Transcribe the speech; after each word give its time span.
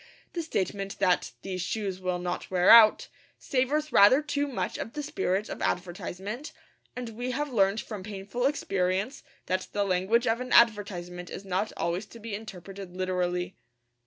The 0.33 0.41
statement 0.41 0.97
that 0.97 1.31
'these 1.43 1.61
shoes 1.61 1.99
will 2.01 2.17
not 2.17 2.49
wear 2.49 2.71
out' 2.71 3.07
savours 3.37 3.91
rather 3.91 4.23
too 4.23 4.47
much 4.47 4.79
of 4.79 4.93
the 4.93 5.03
spirit 5.03 5.47
of 5.47 5.61
advertisement; 5.61 6.53
and 6.95 7.09
we 7.09 7.29
have 7.29 7.53
learned 7.53 7.81
from 7.81 8.01
painful 8.01 8.47
experience 8.47 9.21
that 9.45 9.67
the 9.73 9.83
language 9.83 10.25
of 10.25 10.41
an 10.41 10.53
advertisement 10.53 11.29
is 11.29 11.45
not 11.45 11.71
always 11.77 12.07
to 12.07 12.19
be 12.19 12.33
interpreted 12.33 12.95
literally. 12.97 13.57